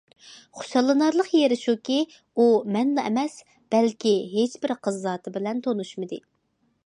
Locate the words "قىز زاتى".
4.87-5.35